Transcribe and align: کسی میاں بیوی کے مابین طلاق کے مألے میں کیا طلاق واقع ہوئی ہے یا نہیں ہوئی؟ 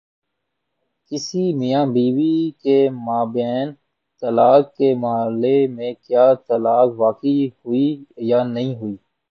کسی 1.11 1.43
میاں 1.59 1.85
بیوی 1.93 2.35
کے 2.63 2.77
مابین 3.05 3.67
طلاق 4.21 4.63
کے 4.77 4.89
مألے 4.95 5.57
میں 5.75 5.93
کیا 6.05 6.25
طلاق 6.47 6.87
واقع 6.97 7.35
ہوئی 7.55 7.87
ہے 7.95 8.23
یا 8.29 8.39
نہیں 8.45 8.73
ہوئی؟ 8.75 8.95